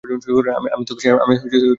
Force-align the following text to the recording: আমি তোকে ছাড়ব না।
আমি 0.67 0.83
তোকে 0.85 1.01
ছাড়ব 1.03 1.19
না। 1.21 1.35